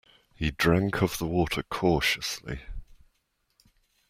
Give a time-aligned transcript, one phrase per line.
[0.33, 2.61] He drank of the water cautiously.